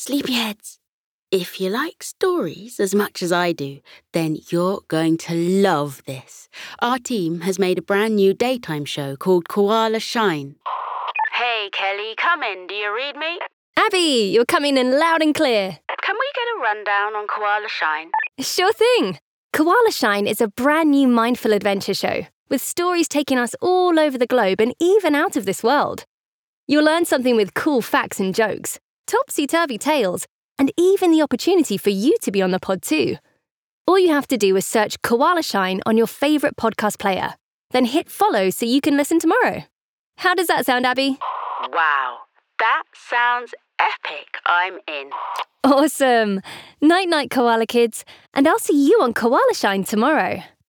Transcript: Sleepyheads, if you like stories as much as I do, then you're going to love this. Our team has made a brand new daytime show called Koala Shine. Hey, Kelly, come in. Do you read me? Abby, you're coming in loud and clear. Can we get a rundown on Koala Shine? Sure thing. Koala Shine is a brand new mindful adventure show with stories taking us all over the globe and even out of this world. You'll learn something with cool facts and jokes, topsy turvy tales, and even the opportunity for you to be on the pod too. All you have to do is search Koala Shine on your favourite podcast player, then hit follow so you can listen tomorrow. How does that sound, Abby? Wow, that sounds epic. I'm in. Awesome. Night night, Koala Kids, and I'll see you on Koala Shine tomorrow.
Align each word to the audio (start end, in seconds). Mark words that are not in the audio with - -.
Sleepyheads, 0.00 0.78
if 1.30 1.60
you 1.60 1.68
like 1.68 2.02
stories 2.02 2.80
as 2.80 2.94
much 2.94 3.22
as 3.22 3.32
I 3.32 3.52
do, 3.52 3.80
then 4.14 4.38
you're 4.48 4.80
going 4.88 5.18
to 5.18 5.34
love 5.34 6.02
this. 6.06 6.48
Our 6.80 6.98
team 6.98 7.42
has 7.42 7.58
made 7.58 7.76
a 7.76 7.82
brand 7.82 8.16
new 8.16 8.32
daytime 8.32 8.86
show 8.86 9.14
called 9.14 9.50
Koala 9.50 10.00
Shine. 10.00 10.56
Hey, 11.34 11.68
Kelly, 11.74 12.14
come 12.16 12.42
in. 12.42 12.66
Do 12.66 12.74
you 12.74 12.96
read 12.96 13.14
me? 13.14 13.40
Abby, 13.76 14.30
you're 14.32 14.46
coming 14.46 14.78
in 14.78 14.98
loud 14.98 15.20
and 15.20 15.34
clear. 15.34 15.78
Can 16.02 16.16
we 16.18 16.32
get 16.34 16.56
a 16.56 16.62
rundown 16.62 17.14
on 17.14 17.26
Koala 17.26 17.68
Shine? 17.68 18.10
Sure 18.38 18.72
thing. 18.72 19.18
Koala 19.52 19.92
Shine 19.92 20.26
is 20.26 20.40
a 20.40 20.48
brand 20.48 20.92
new 20.92 21.08
mindful 21.08 21.52
adventure 21.52 21.92
show 21.92 22.26
with 22.48 22.62
stories 22.62 23.06
taking 23.06 23.36
us 23.36 23.54
all 23.60 24.00
over 24.00 24.16
the 24.16 24.26
globe 24.26 24.62
and 24.62 24.74
even 24.80 25.14
out 25.14 25.36
of 25.36 25.44
this 25.44 25.62
world. 25.62 26.06
You'll 26.66 26.86
learn 26.86 27.04
something 27.04 27.36
with 27.36 27.52
cool 27.52 27.82
facts 27.82 28.18
and 28.18 28.34
jokes, 28.34 28.80
topsy 29.10 29.44
turvy 29.44 29.76
tales, 29.76 30.24
and 30.56 30.72
even 30.76 31.10
the 31.10 31.20
opportunity 31.20 31.76
for 31.76 31.90
you 31.90 32.16
to 32.22 32.30
be 32.30 32.40
on 32.40 32.52
the 32.52 32.60
pod 32.60 32.80
too. 32.80 33.16
All 33.84 33.98
you 33.98 34.10
have 34.10 34.28
to 34.28 34.36
do 34.36 34.54
is 34.54 34.64
search 34.64 35.02
Koala 35.02 35.42
Shine 35.42 35.80
on 35.84 35.96
your 35.96 36.06
favourite 36.06 36.56
podcast 36.56 37.00
player, 37.00 37.34
then 37.72 37.86
hit 37.86 38.08
follow 38.08 38.50
so 38.50 38.66
you 38.66 38.80
can 38.80 38.96
listen 38.96 39.18
tomorrow. 39.18 39.64
How 40.18 40.36
does 40.36 40.46
that 40.46 40.64
sound, 40.64 40.86
Abby? 40.86 41.18
Wow, 41.72 42.18
that 42.60 42.84
sounds 42.94 43.52
epic. 43.80 44.38
I'm 44.46 44.78
in. 44.86 45.10
Awesome. 45.64 46.40
Night 46.80 47.08
night, 47.08 47.30
Koala 47.30 47.66
Kids, 47.66 48.04
and 48.32 48.46
I'll 48.46 48.60
see 48.60 48.86
you 48.88 49.00
on 49.02 49.12
Koala 49.12 49.54
Shine 49.54 49.82
tomorrow. 49.82 50.40